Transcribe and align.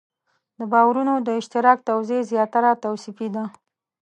د 0.57 0.59
باورونو 0.71 1.13
د 1.27 1.29
اشتراک 1.39 1.79
توضیح 1.89 2.21
زیاتره 2.31 2.71
توصیفي 2.83 3.27
ده. 3.35 3.43